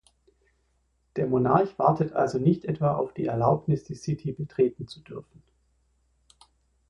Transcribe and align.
Der 1.15 1.27
Monarch 1.27 1.77
wartet 1.77 2.13
also 2.13 2.39
nicht 2.39 2.65
etwa 2.65 2.95
auf 2.95 3.13
die 3.13 3.27
Erlaubnis, 3.27 3.83
die 3.83 3.93
City 3.93 4.31
betreten 4.31 4.87
zu 4.87 4.99
dürfen. 5.01 5.43